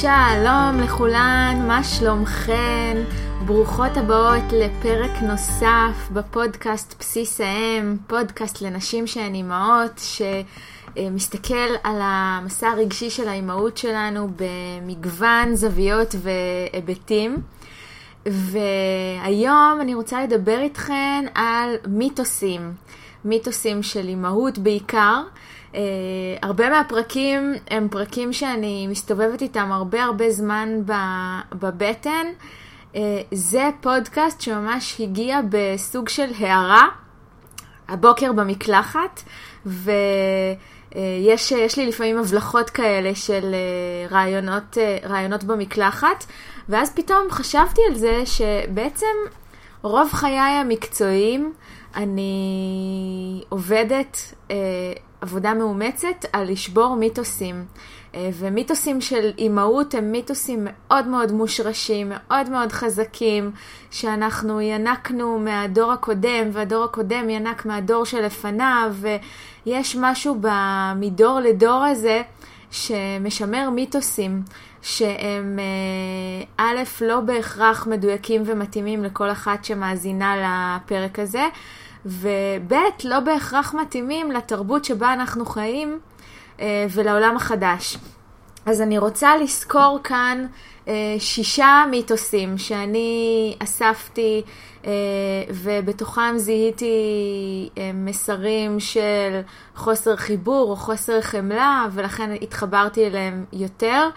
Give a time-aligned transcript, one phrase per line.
[0.00, 2.96] שלום לכולן, מה שלומכן?
[3.46, 10.00] ברוכות הבאות לפרק נוסף בפודקאסט בסיס האם, פודקאסט לנשים שהן אימהות,
[10.96, 17.36] שמסתכל על המסע הרגשי של האימהות שלנו במגוון זוויות והיבטים.
[18.26, 22.72] והיום אני רוצה לדבר איתכן על מיתוסים,
[23.24, 25.22] מיתוסים של אימהות בעיקר.
[25.72, 25.76] Uh,
[26.42, 30.68] הרבה מהפרקים הם פרקים שאני מסתובבת איתם הרבה הרבה זמן
[31.52, 32.26] בבטן.
[32.92, 32.96] Uh,
[33.32, 36.88] זה פודקאסט שממש הגיע בסוג של הערה
[37.88, 39.22] הבוקר במקלחת,
[39.66, 46.24] ויש uh, יש לי לפעמים הבלחות כאלה של uh, רעיונות, uh, רעיונות במקלחת,
[46.68, 49.06] ואז פתאום חשבתי על זה שבעצם
[49.82, 51.52] רוב חיי המקצועיים
[51.96, 54.56] אני עובדת אה,
[55.20, 57.64] עבודה מאומצת על לשבור מיתוסים.
[58.14, 63.50] אה, ומיתוסים של אימהות הם מיתוסים מאוד מאוד מושרשים, מאוד מאוד חזקים,
[63.90, 68.94] שאנחנו ינקנו מהדור הקודם, והדור הקודם ינק מהדור שלפניו,
[69.66, 70.36] ויש משהו
[70.96, 72.22] מדור לדור הזה
[72.70, 74.42] שמשמר מיתוסים.
[74.82, 81.42] שהם אה, א', לא בהכרח מדויקים ומתאימים לכל אחת שמאזינה לפרק הזה,
[82.06, 82.72] וב',
[83.04, 85.98] לא בהכרח מתאימים לתרבות שבה אנחנו חיים
[86.60, 87.96] אה, ולעולם החדש.
[88.66, 90.46] אז אני רוצה לזכור כאן
[90.88, 94.42] אה, שישה מיתוסים שאני אספתי
[95.50, 96.88] ובתוכם זיהיתי
[97.94, 99.40] מסרים של
[99.74, 104.08] חוסר חיבור או חוסר חמלה ולכן התחברתי אליהם יותר.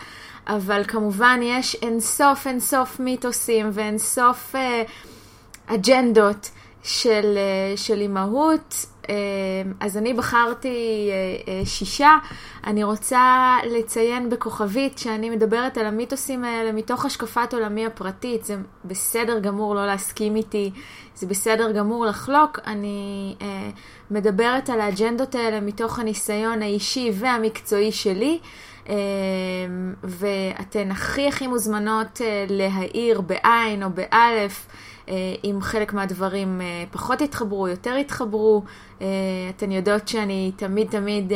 [0.48, 4.84] אבל כמובן יש אינסוף אינסוף מיתוסים ואינסוף אה,
[5.68, 6.52] אג'נדות
[6.84, 8.86] של, אה, של אימהות.
[9.10, 9.16] אה,
[9.80, 11.10] אז אני בחרתי
[11.48, 12.18] אה, שישה.
[12.68, 18.46] אני רוצה לציין בכוכבית שאני מדברת על המיתוסים האלה מתוך השקפת עולמי הפרטית.
[18.46, 20.72] זה בסדר גמור לא להסכים איתי,
[21.16, 22.60] זה בסדר גמור לחלוק.
[22.68, 23.36] אני
[24.12, 28.40] מדברת על האג'נדות האלה מתוך הניסיון האישי והמקצועי שלי.
[30.04, 34.68] ואתן הכי הכי מוזמנות להעיר בעין או באלף.
[35.10, 38.64] אה, אם חלק מהדברים אה, פחות התחברו, יותר התחברו.
[39.50, 41.32] אתן יודעות שאני תמיד תמיד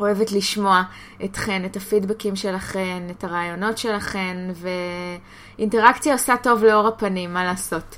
[0.00, 0.82] אוהבת לשמוע
[1.24, 4.36] אתכן, את הפידבקים שלכן, את הרעיונות שלכן,
[5.58, 7.96] ואינטראקציה עושה טוב לאור הפנים, מה לעשות.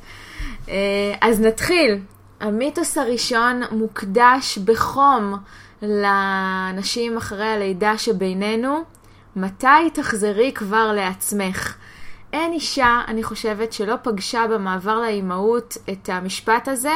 [1.21, 1.99] אז נתחיל.
[2.43, 5.35] המיתוס הראשון מוקדש בחום
[5.83, 8.79] לנשים אחרי הלידה שבינינו,
[9.37, 11.77] מתי תחזרי כבר לעצמך?
[12.33, 16.93] אין אישה, אני חושבת, שלא פגשה במעבר לאימהות את המשפט הזה,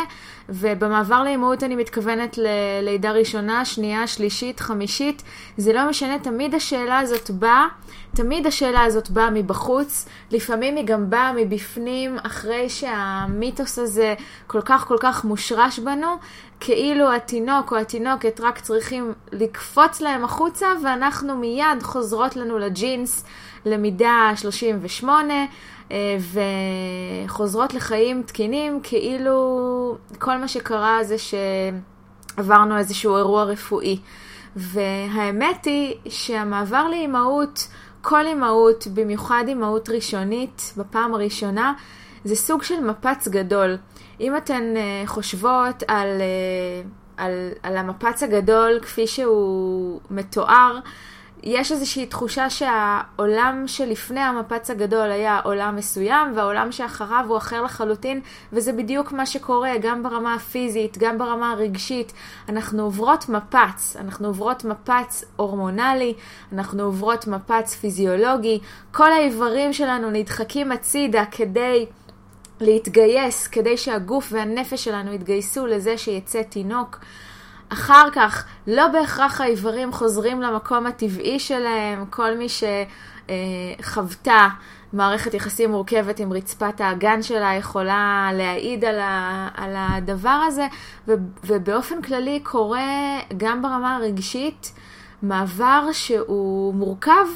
[0.48, 5.22] ובמעבר לאימהות אני מתכוונת ללידה ראשונה, שנייה, שלישית, חמישית,
[5.56, 7.66] זה לא משנה, תמיד השאלה הזאת באה,
[8.14, 14.14] תמיד השאלה הזאת באה מבחוץ, לפעמים היא גם באה מבפנים, אחרי שהמיתוס הזה
[14.46, 16.16] כל כך כל כך מושרש בנו,
[16.60, 23.24] כאילו התינוק או התינוקת רק צריכים לקפוץ להם החוצה, ואנחנו מיד חוזרות לנו לג'ינס.
[23.66, 25.34] למידה 38
[25.92, 26.16] אה,
[27.26, 33.98] וחוזרות לחיים תקינים, כאילו כל מה שקרה זה שעברנו איזשהו אירוע רפואי.
[34.56, 37.68] והאמת היא שהמעבר לאימהות,
[38.02, 41.72] כל אימהות, במיוחד אימהות ראשונית, בפעם הראשונה,
[42.24, 43.76] זה סוג של מפץ גדול.
[44.20, 46.82] אם אתן אה, חושבות על, אה,
[47.16, 50.78] על, על המפץ הגדול כפי שהוא מתואר,
[51.42, 58.20] יש איזושהי תחושה שהעולם שלפני המפץ הגדול היה עולם מסוים, והעולם שאחריו הוא אחר לחלוטין,
[58.52, 62.12] וזה בדיוק מה שקורה גם ברמה הפיזית, גם ברמה הרגשית.
[62.48, 66.14] אנחנו עוברות מפץ, אנחנו עוברות מפץ הורמונלי,
[66.52, 68.58] אנחנו עוברות מפץ פיזיולוגי,
[68.92, 71.86] כל האיברים שלנו נדחקים הצידה כדי...
[72.60, 76.98] להתגייס כדי שהגוף והנפש שלנו יתגייסו לזה שיצא תינוק.
[77.68, 82.46] אחר כך, לא בהכרח האיברים חוזרים למקום הטבעי שלהם, כל מי
[83.80, 84.48] שחוותה
[84.92, 90.66] מערכת יחסים מורכבת עם רצפת האגן שלה יכולה להעיד על, הדבר הזה,
[91.44, 94.72] ובאופן כללי קורה גם ברמה הרגשית
[95.22, 97.26] מעבר שהוא מורכב,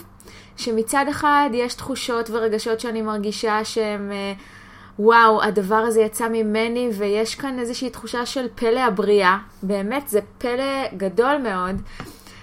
[0.57, 4.13] שמצד אחד יש תחושות ורגשות שאני מרגישה שהם...
[5.03, 9.39] וואו, הדבר הזה יצא ממני, ויש כאן איזושהי תחושה של פלא הבריאה.
[9.63, 11.77] באמת, זה פלא גדול מאוד.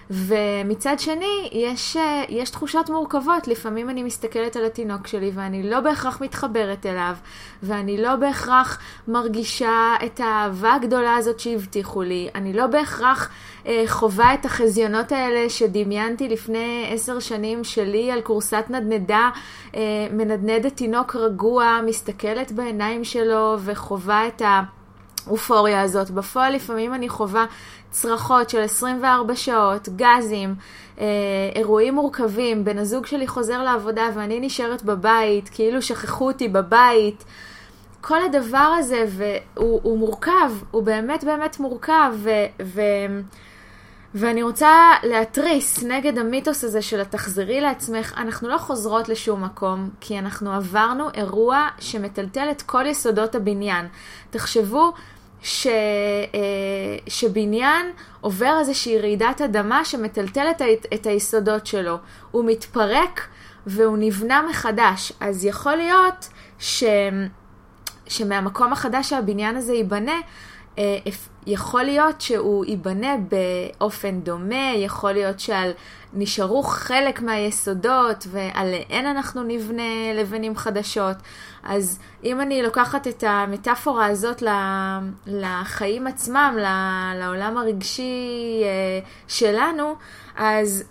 [0.10, 3.48] ומצד שני, יש, אה, יש תחושות מורכבות.
[3.48, 7.16] לפעמים אני מסתכלת על התינוק שלי ואני לא בהכרח מתחברת אליו,
[7.64, 12.30] ואני לא בהכרח מרגישה את האהבה הגדולה הזאת שהבטיחו לי.
[12.36, 13.30] אני לא בהכרח
[13.66, 19.30] אה, חווה את החזיונות האלה שדמיינתי לפני עשר שנים שלי על כורסת נדנדה,
[19.76, 19.82] אה,
[20.12, 24.62] מנדנדת תינוק רגוע, מסתכלת בעיניים שלו וחווה את ה...
[25.28, 26.12] האופוריה הזאת.
[26.12, 27.46] בפועל לפעמים אני חווה
[28.02, 30.56] צרחות של 24 שעות, גזים,
[31.00, 31.06] אה,
[31.56, 37.24] אירועים מורכבים, בן הזוג שלי חוזר לעבודה ואני נשארת בבית, כאילו שכחו אותי בבית.
[38.02, 42.30] כל הדבר הזה, והוא מורכב, הוא באמת באמת מורכב, ו,
[42.64, 42.82] ו,
[44.16, 48.14] ואני רוצה להתריס נגד המיתוס הזה של התחזרי לעצמך.
[48.18, 53.88] אנחנו לא חוזרות לשום מקום, כי אנחנו עברנו אירוע שמטלטל את כל יסודות הבניין.
[54.30, 54.94] תחשבו
[55.42, 55.72] ש, אה,
[57.08, 57.92] שבניין
[58.22, 60.62] עובר איזושהי רעידת אדמה שמטלטלת
[60.94, 61.98] את, היסודות שלו.
[62.32, 63.28] הוא מתפרק
[63.68, 65.14] והוא נבנה מחדש.
[65.20, 66.30] אז יכול להיות
[66.60, 66.84] ש,
[68.08, 70.20] שמהמקום החדש שהבניין הזה ייבנה,
[70.78, 70.98] אה,
[71.50, 75.72] יכול להיות שהוא ייבנה באופן דומה, יכול להיות שעל
[76.14, 81.16] נשארו חלק מהיסודות ועליהן אנחנו נבנה לבנים חדשות.
[81.64, 84.44] אז אם אני לוקחת את המטאפורה הזאת
[85.28, 86.58] לחיים עצמם,
[87.16, 89.96] לעולם הרגשי אה, שלנו,
[90.38, 90.84] אז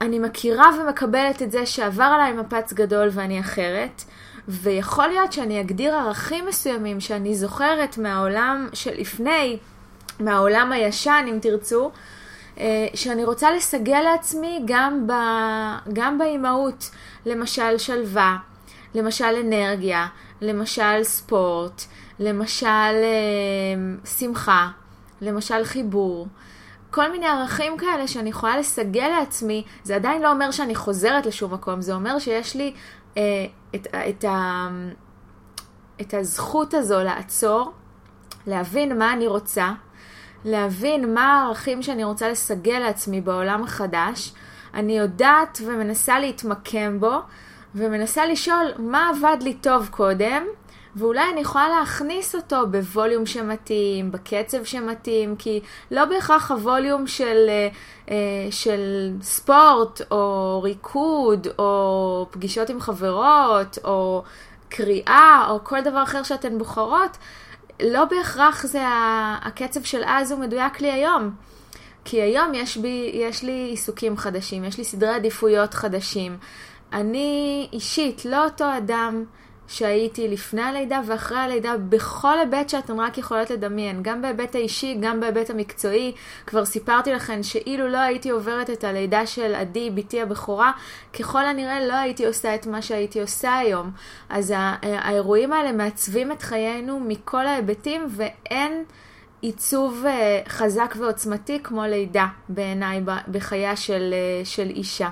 [0.00, 4.04] אני מכירה ומקבלת את זה שעבר עליי מפץ גדול ואני אחרת.
[4.48, 9.58] ויכול להיות שאני אגדיר ערכים מסוימים שאני זוכרת מהעולם שלפני,
[10.20, 11.90] מהעולם הישן אם תרצו,
[12.58, 15.12] אה, שאני רוצה לסגל לעצמי גם, ב,
[15.92, 16.90] גם באימהות,
[17.26, 18.36] למשל שלווה,
[18.94, 20.06] למשל אנרגיה,
[20.40, 21.82] למשל ספורט,
[22.18, 24.68] למשל אה, שמחה,
[25.20, 26.26] למשל חיבור.
[26.90, 31.54] כל מיני ערכים כאלה שאני יכולה לסגל לעצמי, זה עדיין לא אומר שאני חוזרת לשום
[31.54, 32.74] מקום, זה אומר שיש לי
[33.12, 34.68] את, את, ה,
[36.00, 37.72] את הזכות הזו לעצור,
[38.46, 39.72] להבין מה אני רוצה,
[40.44, 44.32] להבין מה הערכים שאני רוצה לסגל לעצמי בעולם החדש.
[44.74, 47.18] אני יודעת ומנסה להתמקם בו,
[47.74, 50.42] ומנסה לשאול מה עבד לי טוב קודם,
[50.96, 55.60] ואולי אני יכולה להכניס אותו בווליום שמתאים, בקצב שמתאים, כי
[55.90, 57.68] לא בהכרח הווליום של, אה,
[58.10, 64.22] אה, של ספורט, או ריקוד, או פגישות עם חברות, או
[64.68, 67.16] קריאה, או כל דבר אחר שאתן בוחרות,
[67.82, 68.82] לא בהכרח זה
[69.42, 71.30] הקצב של אז הוא מדויק לי היום.
[72.04, 76.36] כי היום יש, בי, יש לי עיסוקים חדשים, יש לי סדרי עדיפויות חדשים.
[76.92, 79.24] אני אישית לא אותו אדם
[79.68, 85.20] שהייתי לפני הלידה ואחרי הלידה בכל היבט שאתן רק יכולות לדמיין, גם בהיבט האישי, גם
[85.20, 86.12] בהיבט המקצועי.
[86.46, 90.72] כבר סיפרתי לכן שאילו לא הייתי עוברת את הלידה של עדי, בתי הבכורה,
[91.18, 93.90] ככל הנראה לא הייתי עושה את מה שהייתי עושה היום.
[94.28, 98.84] אז האירועים האלה מעצבים את חיינו מכל ההיבטים ואין...
[99.42, 105.08] עיצוב אה, חזק ועוצמתי כמו לידה בעיניי בחייה של, אה, של אישה.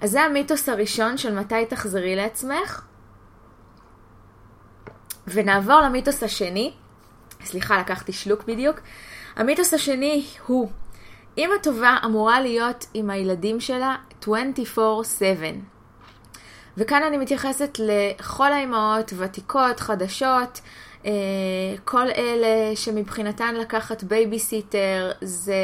[0.00, 2.89] אז זה המיתוס הראשון של מתי תחזרי לעצמך.
[5.32, 6.72] ונעבור למיתוס השני.
[7.44, 8.80] סליחה, לקחתי שלוק בדיוק.
[9.36, 10.68] המיתוס השני הוא,
[11.38, 15.60] אמא טובה אמורה להיות עם הילדים שלה 24/7.
[16.76, 20.60] וכאן אני מתייחסת לכל האימהות, ותיקות, חדשות,
[21.06, 21.10] אה,
[21.84, 25.54] כל אלה שמבחינתן לקחת בייביסיטר זה,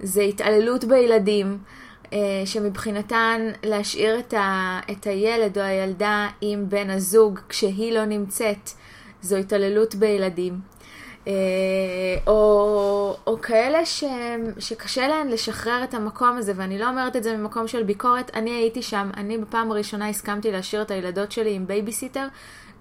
[0.00, 1.58] זה התעללות בילדים.
[2.14, 8.70] אה, שמבחינתן להשאיר את, ה, את הילד או הילדה עם בן הזוג כשהיא לא נמצאת,
[9.22, 10.60] זו התעללות בילדים.
[11.28, 11.32] אה,
[12.26, 14.04] או, או כאלה ש,
[14.58, 18.50] שקשה להן לשחרר את המקום הזה, ואני לא אומרת את זה ממקום של ביקורת, אני
[18.50, 22.26] הייתי שם, אני בפעם הראשונה הסכמתי להשאיר את הילדות שלי עם בייביסיטר,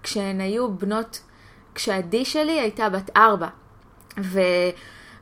[0.03, 1.21] כשהן היו בנות,
[1.75, 3.47] כשעדי שלי הייתה בת ארבע.
[4.19, 4.39] ו...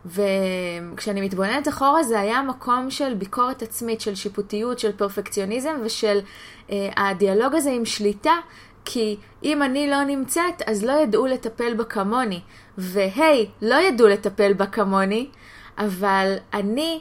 [0.05, 6.19] וכשאני מתבוננת אחורה זה היה מקום של ביקורת עצמית, של שיפוטיות, של פרפקציוניזם ושל
[6.71, 8.33] אה, הדיאלוג הזה עם שליטה,
[8.85, 12.41] כי אם אני לא נמצאת אז לא ידעו לטפל בה כמוני.
[12.77, 15.27] והי, לא ידעו לטפל בה כמוני,
[15.77, 16.99] אבל אני,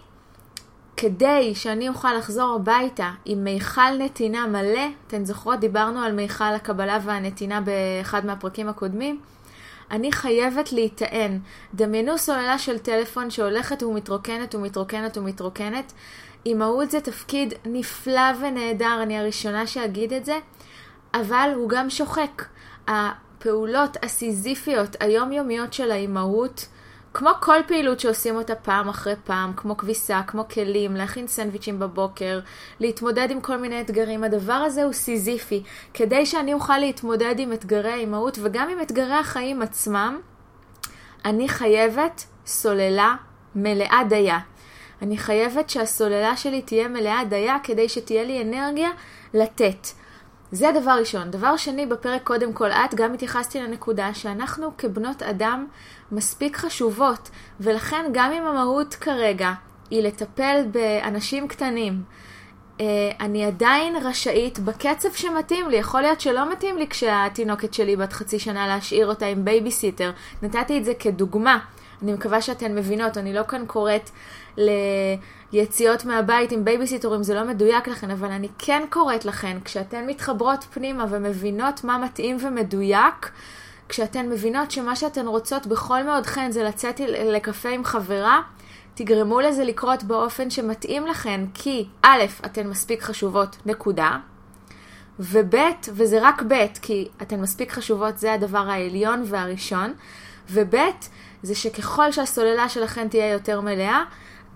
[0.97, 5.61] כדי שאני אוכל לחזור הביתה עם מיכל נתינה מלא, אתן זוכרות?
[5.61, 9.21] דיברנו על מיכל הקבלה והנתינה באחד מהפרקים הקודמים.
[9.91, 11.39] אני חייבת להיטען.
[11.75, 15.93] דמיינו סוללה של טלפון שהולכת ומתרוקנת ומתרוקנת ומתרוקנת.
[16.47, 20.39] אימהות זה תפקיד נפלא ונהדר, אני הראשונה שאגיד את זה,
[21.15, 22.45] אבל הוא גם שוחק.
[22.89, 26.67] הפעולות הסיזיפיות היומיומיות של האימהות
[27.15, 32.41] כמו כל פעילות שעושים אותה פעם אחרי פעם, כמו כביסה, כמו כלים, להכין סנדוויצ'ים בבוקר,
[32.81, 35.63] להתמודד עם כל מיני אתגרים, הדבר הזה הוא סיזיפי.
[35.95, 40.21] כדי שאני אוכל להתמודד עם אתגרי האימהות וגם עם אתגרי החיים עצמם,
[41.25, 43.15] אני חייבת סוללה
[43.55, 44.39] מלאה דייה.
[45.03, 48.91] אני חייבת שהסוללה שלי תהיה מלאה דייה כדי שתהיה לי אנרגיה
[49.35, 49.87] לתת.
[50.53, 51.31] זה דבר ראשון.
[51.31, 55.67] דבר שני, בפרק קודם כל את גם התייחסתי לנקודה שאנחנו כבנות אדם
[56.13, 57.31] מספיק חשובות,
[57.61, 59.53] ולכן גם אם המהות כרגע
[59.91, 62.03] היא לטפל באנשים קטנים,
[62.81, 65.77] אה, אני עדיין רשאית בקצב שמתאים לי.
[65.77, 70.11] יכול להיות שלא מתאים לי כשהתינוקת שלי בת חצי שנה להשאיר אותה עם בייביסיטר.
[70.43, 71.59] נתתי את זה כדוגמה.
[72.03, 74.11] אני מקווה שאתן מבינות, אני לא כאן קוראת
[75.53, 80.65] ליציאות מהבית עם בייביסיטורים, זה לא מדויק לכן, אבל אני כן קוראת לכן, כשאתן מתחברות
[80.65, 83.31] פנימה ומבינות מה מתאים ומדויק,
[83.89, 88.43] כשאתן מבינות שמה שאתן רוצות בכל מאודכן זה לצאת לקפה עם חברה,
[88.95, 94.19] תגרמו לזה לקרות באופן שמתאים לכן, כי א', אתן מספיק חשובות, נקודה.
[95.21, 95.55] וב',
[95.89, 99.95] וזה רק ב', כי אתן מספיק חשובות, זה הדבר העליון והראשון.
[100.51, 100.75] וב',
[101.43, 104.05] זה שככל שהסוללה שלכן תהיה יותר מלאה,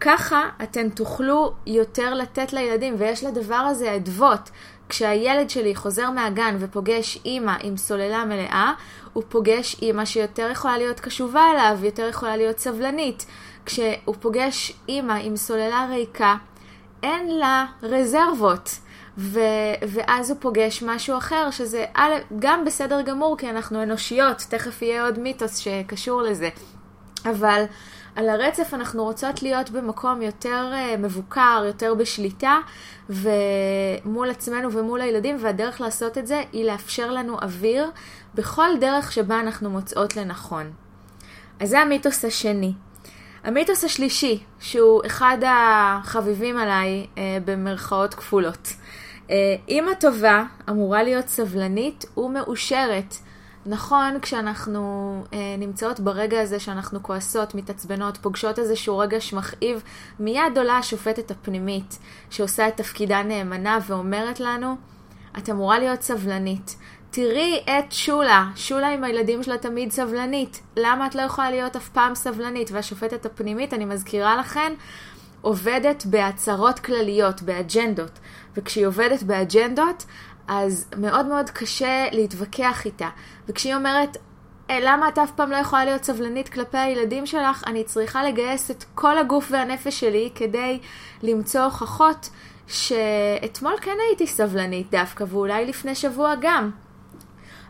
[0.01, 4.51] ככה אתן תוכלו יותר לתת לילדים, ויש לדבר הזה אדוות.
[4.89, 8.73] כשהילד שלי חוזר מהגן ופוגש אימא עם סוללה מלאה,
[9.13, 13.27] הוא פוגש אימא שיותר יכולה להיות קשובה אליו, יותר יכולה להיות סבלנית.
[13.67, 16.37] כשהוא פוגש אימא עם סוללה ריקה,
[17.03, 18.71] אין לה רזרבות.
[19.19, 19.41] ו-
[19.89, 21.85] ואז הוא פוגש משהו אחר, שזה
[22.39, 26.49] גם בסדר גמור, כי אנחנו אנושיות, תכף יהיה עוד מיתוס שקשור לזה.
[27.31, 27.65] אבל
[28.17, 32.59] על הרצף אנחנו רוצות להיות במקום יותר uh, מבוקר, יותר בשליטה,
[33.11, 37.91] ומול עצמנו ומול הילדים, והדרך לעשות את זה היא לאפשר לנו אוויר
[38.35, 40.73] בכל דרך שבה אנחנו מוצאות לנכון.
[41.61, 42.73] אז זה המיתוס השני.
[43.45, 48.69] המיתוס השלישי, שהוא אחד החביבים עליי uh, במרכאות כפולות.
[49.29, 49.33] Uh,
[49.69, 53.15] אימא טובה אמורה להיות סבלנית ומאושרת.
[53.67, 59.83] נכון, כשאנחנו אה, נמצאות ברגע הזה שאנחנו כועסות, מתעצבנות, פוגשות איזשהו רגש מכאיב,
[60.21, 61.99] מיד עולה השופטת הפנימית,
[62.31, 64.77] שעושה את תפקידה נאמנה ואומרת לנו,
[65.39, 66.77] את אמורה להיות סבלנית.
[67.11, 70.61] תראי את שולה, שולה עם הילדים שלה תמיד סבלנית.
[70.77, 72.71] למה את לא יכולה להיות אף פעם סבלנית?
[72.73, 74.73] והשופטת הפנימית, אני מזכירה לכן,
[75.41, 78.19] עובדת בהצהרות כלליות, באג'נדות.
[78.57, 80.05] וכשהיא עובדת באג'נדות,
[80.49, 83.09] אז מאוד מאוד קשה להתווכח איתה.
[83.49, 84.17] וכשהיא אומרת,
[84.71, 87.65] אה, למה את אף פעם לא יכולה להיות סבלנית כלפי הילדים שלך?
[87.67, 90.79] אני צריכה לגייס את כל הגוף והנפש שלי כדי
[91.23, 92.31] למצוא הוכחות
[92.67, 96.71] שאתמול כן הייתי סבלנית דווקא, ואולי לפני שבוע גם.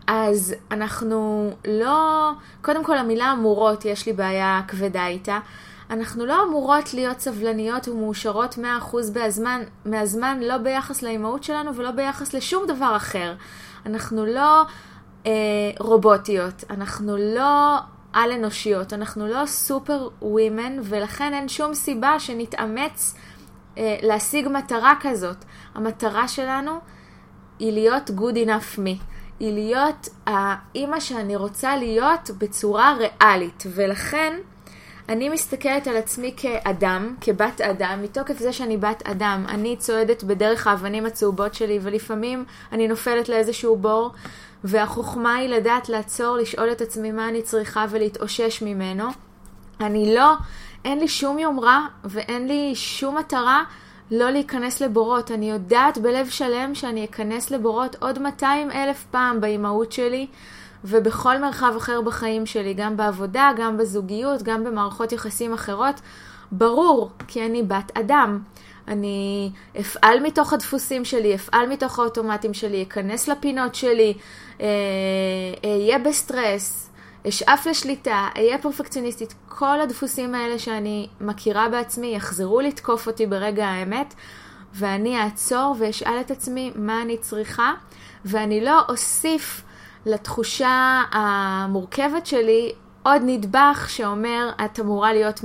[0.07, 2.31] אז אנחנו לא...
[2.63, 5.39] קודם כל המילה אמורות, יש לי בעיה כבדה איתה.
[5.91, 8.61] אנחנו לא אמורות להיות סבלניות ומאושרות 100%
[9.15, 13.35] מהזמן, מהזמן, לא ביחס לאימהות שלנו ולא ביחס לשום דבר אחר.
[13.87, 14.63] אנחנו לא
[15.27, 15.33] אה,
[15.79, 17.79] רובוטיות, אנחנו לא
[18.13, 23.15] על-אנושיות, אנחנו לא סופר ווימן, ולכן אין שום סיבה שנתאמץ
[23.79, 25.45] אה, להשיג מטרה כזאת.
[25.75, 26.73] המטרה שלנו
[27.59, 29.03] היא להיות good enough me.
[29.41, 34.37] היא להיות האימא שאני רוצה להיות בצורה ריאלית, ולכן
[35.09, 39.45] אני מסתכלת על עצמי כאדם, כבת אדם, מתוקף זה שאני בת אדם.
[39.49, 44.13] אני צועדת בדרך האבנים הצהובות שלי, ולפעמים אני נופלת לאיזשהו בור,
[44.65, 49.05] והחוכמה היא לדעת לעצור, לשאול את עצמי מה אני צריכה ולהתאושש ממנו.
[49.81, 50.33] אני לא,
[50.85, 53.65] אין לי שום יומרה ואין לי שום מטרה
[54.11, 55.31] לא להיכנס לבורות.
[55.31, 60.27] אני יודעת בלב שלם שאני אכנס לבורות עוד 200 אלף פעם באימהות שלי.
[60.85, 66.01] ובכל מרחב אחר בחיים שלי, גם בעבודה, גם בזוגיות, גם במערכות יחסים אחרות.
[66.53, 68.39] ברור, כי אני בת אדם.
[68.89, 69.51] אני
[69.81, 74.15] אפעל מתוך הדפוסים שלי, אפעל מתוך האוטומטים שלי, אכנס לפינות שלי,
[74.61, 74.67] אה,
[75.65, 76.91] אהיה בסטרס,
[77.29, 79.35] אשאף לשליטה, אהיה פרפקציוניסטית.
[79.49, 84.15] כל הדפוסים האלה שאני מכירה בעצמי יחזרו לתקוף אותי ברגע האמת,
[84.75, 87.73] ואני אעצור ואשאל את עצמי מה אני צריכה,
[88.25, 89.63] ואני לא אוסיף
[90.07, 95.45] לתחושה המורכבת שלי עוד נדבך שאומר, את אמורה להיות 100%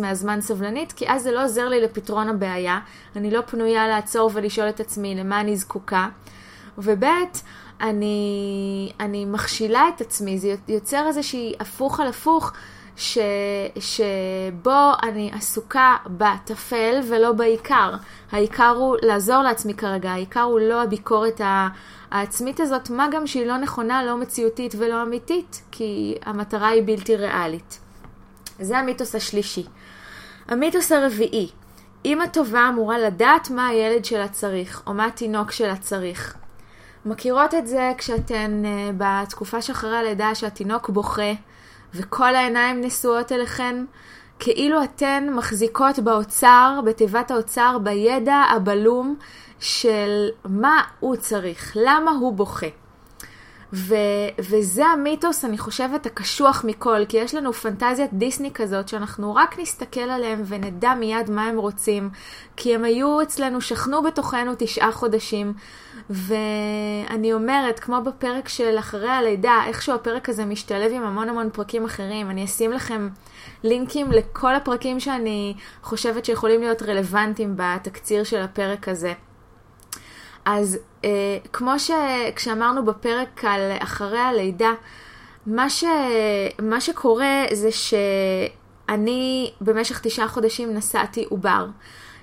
[0.00, 2.78] מהזמן סבלנית, כי אז זה לא עוזר לי לפתרון הבעיה.
[3.16, 6.08] אני לא פנויה לעצור ולשאול את עצמי למה אני זקוקה.
[6.78, 7.04] וב',
[7.80, 12.52] אני, אני מכשילה את עצמי, זה יוצר איזושהי הפוך על הפוך.
[12.96, 13.18] ש,
[13.78, 17.94] שבו אני עסוקה בטפל ולא בעיקר.
[18.32, 21.40] העיקר הוא לעזור לעצמי כרגע, העיקר הוא לא הביקורת
[22.10, 27.16] העצמית הזאת, מה גם שהיא לא נכונה, לא מציאותית ולא אמיתית, כי המטרה היא בלתי
[27.16, 27.78] ריאלית.
[28.60, 29.66] זה המיתוס השלישי.
[30.48, 31.50] המיתוס הרביעי,
[32.04, 36.36] אימא טובה אמורה לדעת מה הילד שלה צריך, או מה התינוק שלה צריך.
[37.06, 41.32] מכירות את זה כשאתן uh, בתקופה שאחרי הלידה שהתינוק בוכה
[41.94, 43.84] וכל העיניים נשואות אליכן,
[44.38, 49.16] כאילו אתן מחזיקות באוצר, בתיבת האוצר, בידע הבלום
[49.60, 52.83] של מה הוא צריך, למה הוא בוכה.
[53.74, 53.94] ו,
[54.38, 60.00] וזה המיתוס, אני חושבת, הקשוח מכל, כי יש לנו פנטזיית דיסני כזאת, שאנחנו רק נסתכל
[60.00, 62.10] עליהם ונדע מיד מה הם רוצים,
[62.56, 65.52] כי הם היו אצלנו, שכנו בתוכנו תשעה חודשים,
[66.10, 71.84] ואני אומרת, כמו בפרק של אחרי הלידה, איכשהו הפרק הזה משתלב עם המון המון פרקים
[71.84, 73.08] אחרים, אני אשים לכם
[73.64, 79.12] לינקים לכל הפרקים שאני חושבת שיכולים להיות רלוונטיים בתקציר של הפרק הזה.
[80.44, 81.10] אז אה,
[81.52, 84.72] כמו שכשאמרנו בפרק על אחרי הלידה,
[85.46, 85.84] מה, ש,
[86.62, 91.66] מה שקורה זה שאני במשך תשעה חודשים נשאתי עובר.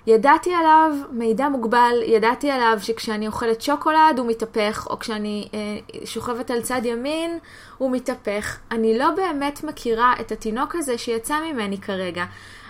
[0.07, 6.51] ידעתי עליו מידע מוגבל, ידעתי עליו שכשאני אוכלת שוקולד הוא מתהפך, או כשאני אה, שוכבת
[6.51, 7.39] על צד ימין
[7.81, 8.57] הוא מתהפך.
[8.71, 12.25] אני לא באמת מכירה את התינוק הזה שיצא ממני כרגע.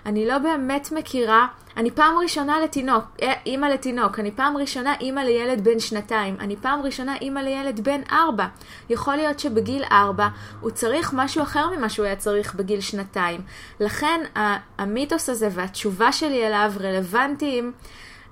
[0.06, 5.20] אני לא באמת מכירה, אני פעם ראשונה לתינוק, אה, אימא לתינוק, אני פעם ראשונה אימא
[5.20, 8.46] לילד בן שנתיים, אני פעם ראשונה אימא לילד בן ארבע.
[8.90, 10.28] יכול להיות שבגיל ארבע
[10.62, 13.42] הוא צריך משהו אחר ממה שהוא היה צריך בגיל שנתיים.
[13.80, 14.22] לכן
[14.78, 17.72] המיתוס הזה והתשובה שלי אליו רלוונטיים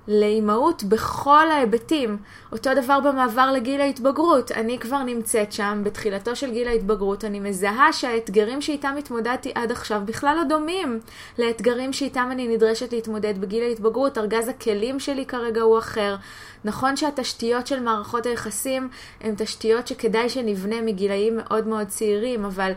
[0.10, 2.18] לאימהות בכל ההיבטים.
[2.52, 4.52] אותו דבר במעבר לגיל ההתבגרות.
[4.52, 7.26] אני כבר נמצאת שם בתחילתו של גיל ההתבגרות.
[7.26, 11.00] אני מזהה שהאתגרים שאיתם התמודדתי עד עכשיו בכלל לא דומים
[11.40, 14.18] לאתגרים שאיתם אני נדרשת להתמודד בגיל ההתבגרות.
[14.18, 16.16] ארגז הכלים שלי כרגע הוא אחר.
[16.64, 18.90] נכון שהתשתיות של מערכות היחסים
[19.22, 22.72] הן תשתיות שכדאי שנבנה מגילאים מאוד מאוד צעירים, אבל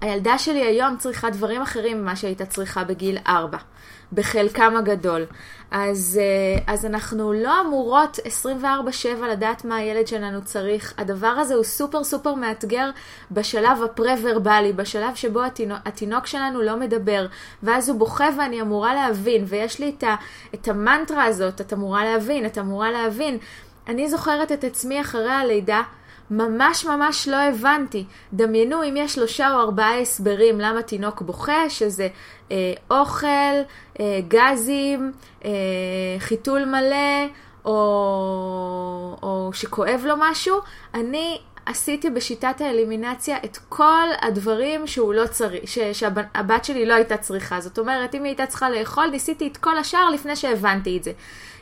[0.00, 3.58] הילדה שלי היום צריכה דברים אחרים ממה שהייתה צריכה בגיל ארבע.
[4.12, 5.26] בחלקם הגדול.
[5.70, 10.94] אז, אה, אז אנחנו לא אמורות 24/7 לדעת מה הילד שלנו צריך.
[10.98, 12.90] הדבר הזה הוא סופר סופר מאתגר
[13.30, 17.26] בשלב הפרה-ורבלי, בשלב שבו התינוק, התינוק שלנו לא מדבר,
[17.62, 20.14] ואז הוא בוכה ואני אמורה להבין, ויש לי את, ה,
[20.54, 23.38] את המנטרה הזאת, את אמורה להבין, את אמורה להבין.
[23.88, 25.82] אני זוכרת את עצמי אחרי הלידה.
[26.30, 28.04] ממש ממש לא הבנתי.
[28.32, 32.08] דמיינו אם יש שלושה או ארבעה הסברים למה תינוק בוכה, שזה
[32.52, 33.26] אה, אוכל,
[34.00, 35.12] אה, גזים,
[35.44, 35.50] אה,
[36.18, 37.26] חיתול מלא,
[37.64, 40.56] או, או שכואב לו משהו.
[40.94, 47.60] אני עשיתי בשיטת האלימינציה את כל הדברים שהוא לא צריך, שהבת שלי לא הייתה צריכה.
[47.60, 51.12] זאת אומרת, אם היא הייתה צריכה לאכול, ניסיתי את כל השאר לפני שהבנתי את זה.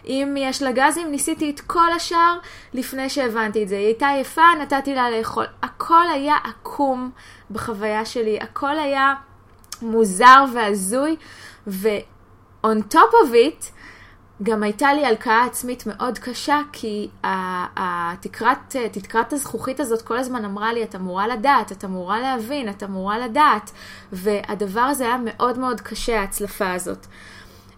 [0.06, 2.38] אם יש לה גזים, ניסיתי את כל השאר
[2.74, 3.76] לפני שהבנתי את זה.
[3.76, 5.44] היא הייתה יפה, נתתי לה לאכול.
[5.62, 7.10] הכל היה עקום
[7.50, 9.14] בחוויה שלי, הכל היה
[9.82, 11.16] מוזר והזוי,
[11.66, 13.64] ו-on top of it,
[14.42, 20.72] גם הייתה לי הלקאה עצמית מאוד קשה, כי התקרת, תקרת הזכוכית הזאת כל הזמן אמרה
[20.72, 23.70] לי, את אמורה לדעת, את אמורה להבין, את אמורה לדעת,
[24.12, 27.06] והדבר הזה היה מאוד מאוד קשה, ההצלפה הזאת.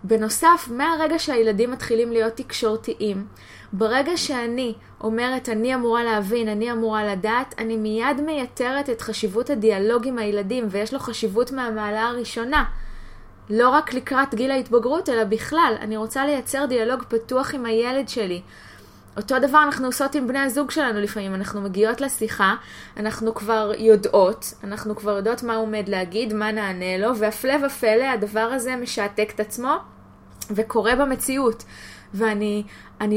[0.04, 3.26] בנוסף, מהרגע שהילדים מתחילים להיות תקשורתיים,
[3.72, 10.06] ברגע שאני אומרת אני אמורה להבין, אני אמורה לדעת, אני מיד מייתרת את חשיבות הדיאלוג
[10.06, 12.64] עם הילדים, ויש לו חשיבות מהמעלה הראשונה.
[13.50, 15.74] לא רק לקראת גיל ההתבגרות, אלא בכלל.
[15.80, 18.42] אני רוצה לייצר דיאלוג פתוח עם הילד שלי.
[19.16, 22.54] אותו דבר אנחנו עושות עם בני הזוג שלנו לפעמים, אנחנו מגיעות לשיחה,
[22.96, 28.40] אנחנו כבר יודעות, אנחנו כבר יודעות מה עומד להגיד, מה נענה לו, והפלא ופלא, הדבר
[28.40, 29.76] הזה משעתק את עצמו
[30.50, 31.64] וקורה במציאות.
[32.14, 32.64] ואני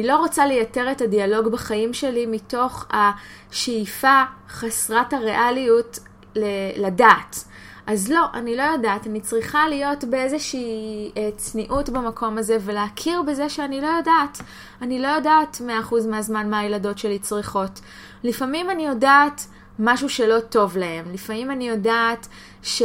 [0.03, 5.99] לא רוצה לייתר את הדיאלוג בחיים שלי מתוך השאיפה חסרת הריאליות
[6.75, 7.43] לדעת.
[7.89, 13.49] אז לא, אני לא יודעת, אני צריכה להיות באיזושהי אה, צניעות במקום הזה ולהכיר בזה
[13.49, 14.41] שאני לא יודעת.
[14.81, 17.79] אני לא יודעת 100% מהזמן מה הילדות שלי צריכות.
[18.23, 19.47] לפעמים אני יודעת
[19.79, 21.05] משהו שלא טוב להם.
[21.13, 22.27] לפעמים אני יודעת
[22.63, 22.81] ש...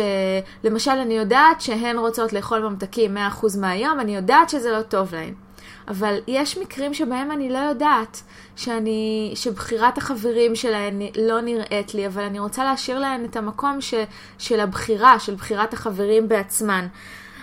[0.65, 5.44] למשל, אני יודעת שהן רוצות לאכול ממתקים 100% מהיום, אני יודעת שזה לא טוב להם.
[5.89, 8.23] אבל יש מקרים שבהם אני לא יודעת,
[8.57, 13.95] שאני, שבחירת החברים שלהן לא נראית לי, אבל אני רוצה להשאיר להן את המקום ש,
[14.39, 16.87] של הבחירה, של בחירת החברים בעצמן.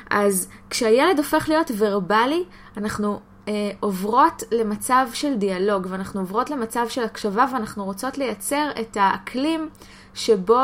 [0.10, 2.44] אז כשהילד הופך להיות ורבלי,
[2.78, 8.98] אנחנו אה, עוברות למצב של דיאלוג, ואנחנו עוברות למצב של הקשבה, ואנחנו רוצות לייצר את
[9.00, 9.70] האקלים
[10.14, 10.64] שבו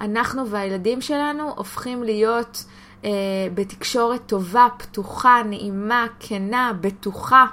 [0.00, 2.64] אנחנו והילדים שלנו הופכים להיות
[3.04, 3.10] אה,
[3.54, 7.46] בתקשורת טובה, פתוחה, נעימה, כנה, בטוחה.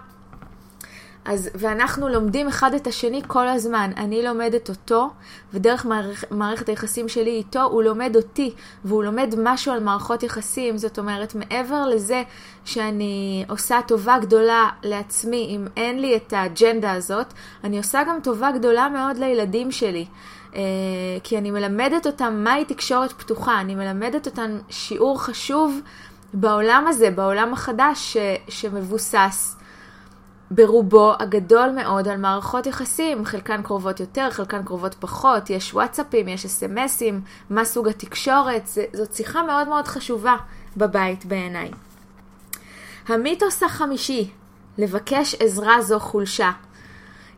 [1.25, 3.91] אז, ואנחנו לומדים אחד את השני כל הזמן.
[3.97, 5.09] אני לומדת אותו,
[5.53, 8.53] ודרך מערכ, מערכת היחסים שלי איתו, הוא לומד אותי,
[8.85, 10.77] והוא לומד משהו על מערכות יחסים.
[10.77, 12.23] זאת אומרת, מעבר לזה
[12.65, 18.51] שאני עושה טובה גדולה לעצמי, אם אין לי את האג'נדה הזאת, אני עושה גם טובה
[18.51, 20.05] גדולה מאוד לילדים שלי.
[20.55, 20.57] Uh,
[21.23, 25.79] כי אני מלמדת אותם מהי תקשורת פתוחה, אני מלמדת אותם שיעור חשוב
[26.33, 28.17] בעולם הזה, בעולם החדש ש,
[28.49, 29.55] שמבוסס
[30.51, 36.45] ברובו הגדול מאוד על מערכות יחסים, חלקן קרובות יותר, חלקן קרובות פחות, יש וואטסאפים, יש
[36.45, 40.35] אס.אם.אסים, מה סוג התקשורת, זה, זאת שיחה מאוד מאוד חשובה
[40.77, 41.71] בבית בעיניי.
[43.07, 44.29] המיתוס החמישי,
[44.77, 46.51] לבקש עזרה זו חולשה.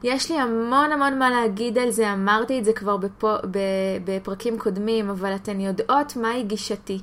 [0.03, 3.31] יש לי המון המון מה להגיד על זה, אמרתי את זה כבר בפו,
[4.05, 6.99] בפרקים קודמים, אבל אתן יודעות מהי גישתי.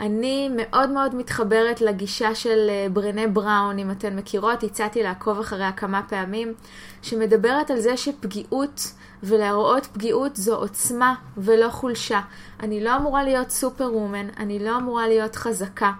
[0.00, 5.72] אני מאוד מאוד מתחברת לגישה של אה, ברנה בראון, אם אתן מכירות, הצעתי לעקוב אחריה
[5.72, 6.54] כמה פעמים,
[7.02, 12.20] שמדברת על זה שפגיעות ולהראות פגיעות זו עוצמה ולא חולשה.
[12.60, 15.92] אני לא אמורה להיות סופר וומן, אני לא אמורה להיות חזקה.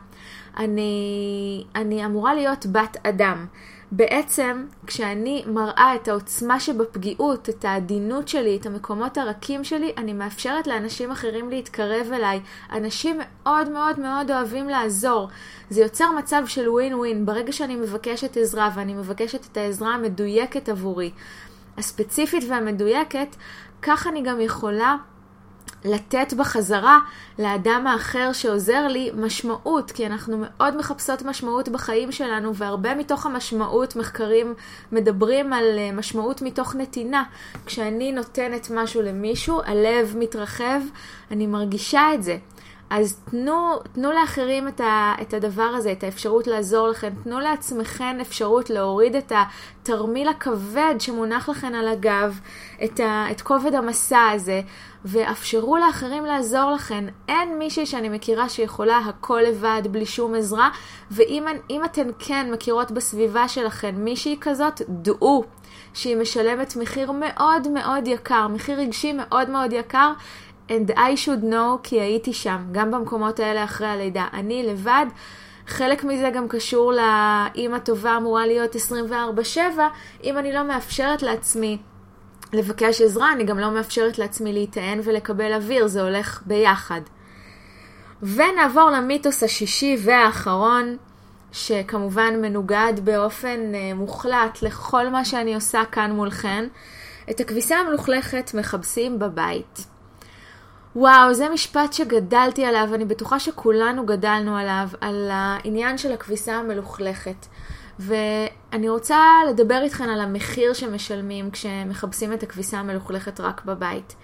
[0.57, 3.47] אני, אני אמורה להיות בת אדם.
[3.95, 10.67] בעצם, כשאני מראה את העוצמה שבפגיעות, את העדינות שלי, את המקומות הרכים שלי, אני מאפשרת
[10.67, 12.41] לאנשים אחרים להתקרב אליי.
[12.73, 15.29] אנשים מאוד מאוד מאוד אוהבים לעזור.
[15.71, 17.27] זה יוצר מצב של ווין ווין.
[17.27, 21.11] ברגע שאני מבקשת עזרה, ואני מבקשת את העזרה המדויקת עבורי,
[21.79, 23.37] הספציפית והמדויקת,
[23.83, 24.97] כך אני גם יכולה
[25.85, 26.99] לתת בחזרה
[27.39, 33.97] לאדם האחר שעוזר לי משמעות, כי אנחנו מאוד מחפשות משמעות בחיים שלנו, והרבה מתוך המשמעות,
[33.97, 34.55] מחקרים
[34.93, 37.25] מדברים על אה, משמעות מתוך נתינה.
[37.67, 40.81] כשאני נותנת משהו למישהו, הלב מתרחב,
[41.31, 42.37] אני מרגישה את זה.
[42.95, 47.11] אז תנו, תנו לאחרים את, ה, את הדבר הזה, את האפשרות לעזור לכם.
[47.25, 52.41] תנו לעצמכם אפשרות להוריד את התרמיל הכבד שמונח לכם על הגב,
[52.85, 54.61] את, ה, את כובד המסע הזה,
[55.05, 57.07] ואפשרו לאחרים לעזור לכם.
[57.29, 60.71] אין מישהי שאני מכירה שיכולה הכל לבד, בלי שום עזרה,
[61.11, 65.45] ואם אתן כן מכירות בסביבה שלכם מישהי כזאת, דעו
[65.95, 70.13] שהיא משלמת מחיר מאוד מאוד יקר, מחיר רגשי מאוד מאוד יקר.
[70.73, 74.27] And I should know כי הייתי שם, גם במקומות האלה אחרי הלידה.
[74.33, 75.07] אני לבד,
[75.67, 79.59] חלק מזה גם קשור לאם הטובה אמורה להיות 24/7,
[80.25, 81.79] אם אני לא מאפשרת לעצמי
[82.53, 87.01] לבקש עזרה, אני גם לא מאפשרת לעצמי להיטען ולקבל אוויר, זה הולך ביחד.
[88.23, 90.97] ונעבור למיתוס השישי והאחרון,
[91.53, 96.69] שכמובן מנוגד באופן uh, מוחלט לכל מה שאני עושה כאן מולכן.
[97.31, 99.87] את הכביסה המלוכלכת מכבסים בבית.
[100.97, 107.47] וואו, זה משפט שגדלתי עליו, אני בטוחה שכולנו גדלנו עליו, על העניין של הכביסה המלוכלכת.
[107.99, 114.17] ואני רוצה לדבר איתכן על המחיר שמשלמים כשמכבסים את הכביסה המלוכלכת רק בבית.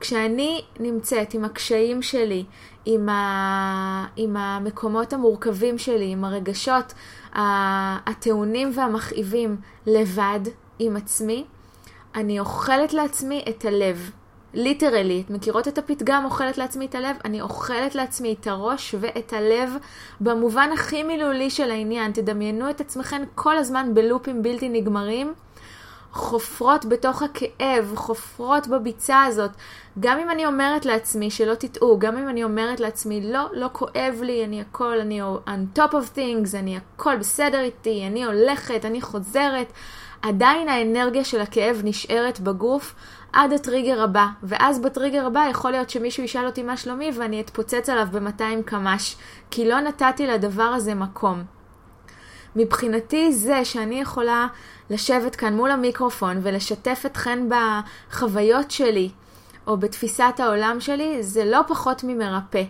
[0.00, 2.44] כשאני נמצאת עם הקשיים שלי,
[2.84, 4.06] עם, ה...
[4.16, 6.94] עם המקומות המורכבים שלי, עם הרגשות
[8.06, 10.40] הטעונים והמכאיבים לבד,
[10.78, 11.44] עם עצמי,
[12.14, 14.10] אני אוכלת לעצמי את הלב.
[14.54, 17.16] ליטרלי, את מכירות את הפתגם אוכלת לעצמי את הלב?
[17.24, 19.76] אני אוכלת לעצמי את הראש ואת הלב
[20.20, 22.12] במובן הכי מילולי של העניין.
[22.12, 25.34] תדמיינו את עצמכם כל הזמן בלופים בלתי נגמרים,
[26.12, 29.50] חופרות בתוך הכאב, חופרות בביצה הזאת.
[30.00, 34.20] גם אם אני אומרת לעצמי, שלא תטעו, גם אם אני אומרת לעצמי, לא, לא כואב
[34.22, 39.00] לי, אני הכל, אני on top of things, אני הכל בסדר איתי, אני הולכת, אני
[39.00, 39.72] חוזרת.
[40.22, 42.94] עדיין האנרגיה של הכאב נשארת בגוף
[43.34, 47.88] עד הטריגר הבא, ואז בטריגר הבא יכול להיות שמישהו ישאל אותי מה שלומי ואני אתפוצץ
[47.88, 49.16] עליו ב-200 קמ"ש,
[49.50, 51.44] כי לא נתתי לדבר הזה מקום.
[52.56, 54.46] מבחינתי זה שאני יכולה
[54.90, 59.10] לשבת כאן מול המיקרופון ולשתף אתכן בחוויות שלי
[59.66, 62.62] או בתפיסת העולם שלי, זה לא פחות ממרפא.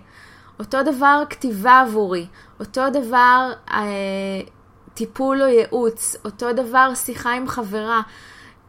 [0.58, 2.26] אותו דבר כתיבה עבורי,
[2.60, 3.82] אותו דבר אה,
[4.94, 8.02] טיפול או ייעוץ, אותו דבר שיחה עם חברה.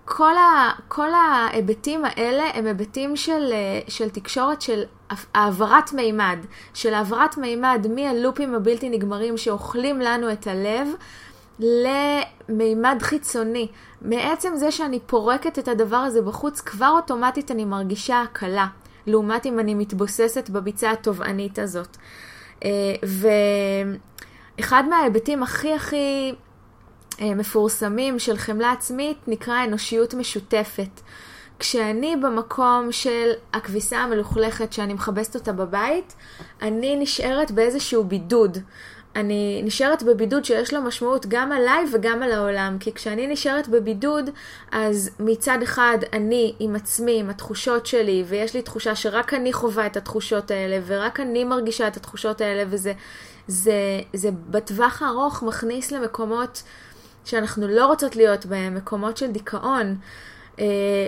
[0.06, 3.54] כל, ה, כל ההיבטים האלה הם היבטים של,
[3.88, 4.84] של תקשורת של
[5.34, 6.38] העברת מימד,
[6.74, 10.88] של העברת מימד מהלופים הבלתי נגמרים שאוכלים לנו את הלב
[11.60, 13.68] למימד חיצוני.
[14.02, 18.68] מעצם זה שאני פורקת את הדבר הזה בחוץ, כבר אוטומטית אני מרגישה הקלה,
[19.08, 21.98] לעומת אם אני מתבוססת בביצה התובענית הזאת.
[22.64, 22.96] אה,
[24.58, 26.45] ואחד מההיבטים הכי הכי אה,
[27.22, 31.02] מפורסמים של חמלה עצמית נקרא אנושיות משותפת.
[31.60, 36.16] כשאני במקום של הכביסה המלוכלכת שאני מכבסת אותה בבית,
[36.62, 38.58] אני נשארת באיזשהו בידוד.
[39.16, 42.78] אני נשארת בבידוד שיש לו משמעות גם עליי וגם על העולם.
[42.80, 44.30] כי כשאני נשארת בבידוד,
[44.72, 49.86] אז מצד אחד אני עם עצמי, עם התחושות שלי, ויש לי תחושה שרק אני חווה
[49.86, 52.94] את התחושות האלה, ורק אני מרגישה את התחושות האלה, וזה
[53.48, 53.74] זה,
[54.14, 56.64] זה בטווח הארוך מכניס למקומות
[57.26, 59.96] שאנחנו לא רוצות להיות בהם, מקומות של דיכאון.
[60.56, 60.60] Uh,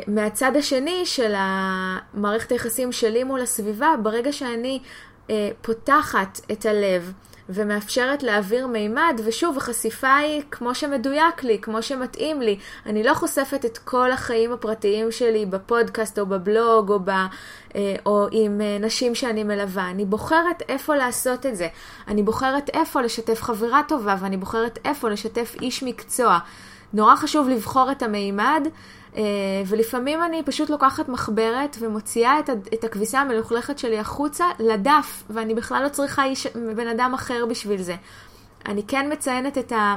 [0.07, 4.79] מהצד השני של המערכת היחסים שלי מול הסביבה, ברגע שאני
[5.27, 7.13] uh, פותחת את הלב
[7.49, 12.59] ומאפשרת להעביר מימד, ושוב, החשיפה היא כמו שמדויק לי, כמו שמתאים לי.
[12.85, 17.25] אני לא חושפת את כל החיים הפרטיים שלי בפודקאסט או בבלוג או, ב, אה,
[18.05, 19.89] או עם אה, נשים שאני מלווה.
[19.89, 21.67] אני בוחרת איפה לעשות את זה.
[22.07, 26.39] אני בוחרת איפה לשתף חברה טובה, ואני בוחרת איפה לשתף איש מקצוע.
[26.93, 28.67] נורא חשוב לבחור את המימד.
[29.17, 29.23] אה,
[29.65, 35.83] ולפעמים אני פשוט לוקחת מחברת ומוציאה את, את הכביסה המלוכלכת שלי החוצה לדף, ואני בכלל
[35.83, 37.95] לא צריכה איש, בן אדם אחר בשביל זה.
[38.65, 39.95] אני כן מציינת את, ה,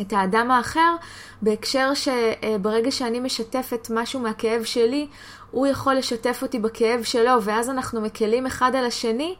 [0.00, 0.94] את האדם האחר
[1.42, 5.06] בהקשר שברגע שאני משתפת משהו מהכאב שלי,
[5.50, 9.34] הוא יכול לשתף אותי בכאב שלו, ואז אנחנו מקלים אחד על השני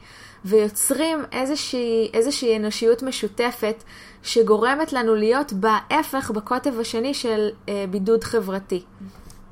[0.44, 3.82] ויוצרים איזושהי, איזושהי אנושיות משותפת
[4.22, 8.82] שגורמת לנו להיות בהפך, בקוטב השני של אה, בידוד חברתי.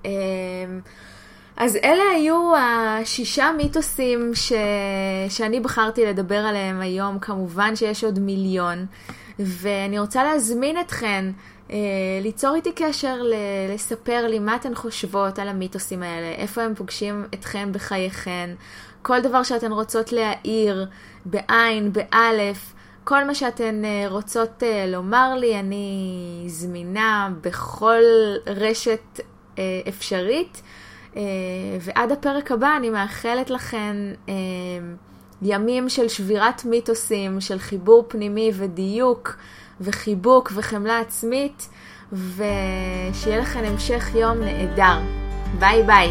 [0.06, 0.10] אה,
[1.56, 4.52] אז אלה היו השישה מיתוסים ש...
[5.28, 8.86] שאני בחרתי לדבר עליהם היום, כמובן שיש עוד מיליון,
[9.38, 11.30] ואני רוצה להזמין אתכן
[11.70, 11.76] אה,
[12.22, 13.34] ליצור איתי קשר, ל...
[13.74, 18.50] לספר לי מה אתן חושבות על המיתוסים האלה, איפה הם פוגשים אתכן בחייכן,
[19.02, 20.86] כל דבר שאתן רוצות להעיר,
[21.24, 22.72] בעין, באלף.
[23.10, 28.02] כל מה שאתן אה, רוצות אה, לומר לי, אני זמינה בכל
[28.46, 29.20] רשת
[29.58, 30.62] אה, אפשרית.
[31.80, 33.96] ועד הפרק הבא אני מאחלת לכן
[35.42, 39.36] ימים של שבירת מיתוסים, של חיבור פנימי ודיוק
[39.80, 41.68] וחיבוק וחמלה עצמית,
[42.12, 44.98] ושיהיה לכן המשך יום נהדר.
[45.58, 46.10] ביי ביי.